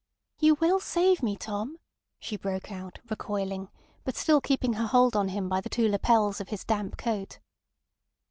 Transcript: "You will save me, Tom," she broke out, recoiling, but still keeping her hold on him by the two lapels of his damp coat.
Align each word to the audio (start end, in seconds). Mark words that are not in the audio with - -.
"You 0.39 0.55
will 0.55 0.79
save 0.79 1.21
me, 1.21 1.35
Tom," 1.37 1.77
she 2.19 2.35
broke 2.35 2.71
out, 2.71 2.97
recoiling, 3.07 3.69
but 4.03 4.15
still 4.15 4.41
keeping 4.41 4.73
her 4.73 4.87
hold 4.87 5.15
on 5.15 5.27
him 5.27 5.47
by 5.47 5.61
the 5.61 5.69
two 5.69 5.87
lapels 5.87 6.41
of 6.41 6.49
his 6.49 6.63
damp 6.65 6.97
coat. 6.97 7.37